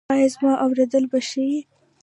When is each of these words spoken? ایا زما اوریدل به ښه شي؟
ایا 0.13 0.27
زما 0.33 0.51
اوریدل 0.63 1.03
به 1.11 1.19
ښه 1.25 1.29
شي؟ 1.29 1.47